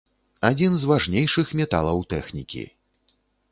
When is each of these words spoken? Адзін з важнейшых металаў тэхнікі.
Адзін 0.49 0.77
з 0.83 0.89
важнейшых 0.91 1.53
металаў 1.61 2.03
тэхнікі. 2.17 2.67